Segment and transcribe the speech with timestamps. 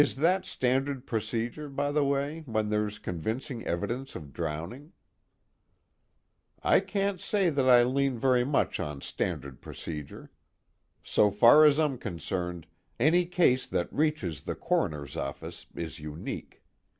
[0.01, 4.93] "Is that standard procedure, by the way, when there's convincing evidence of drowning?"
[6.63, 10.31] "I can't say that I lean very much on standard procedure.
[11.03, 12.65] So far as I'm concerned,
[12.99, 16.63] any case that reaches the Coroner's office is unique.